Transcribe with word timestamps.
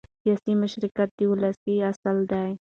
سیاسي 0.21 0.51
مشارکت 0.61 1.09
د 1.15 1.19
ولسواکۍ 1.31 1.75
اصل 1.91 2.17
دی 2.31 2.49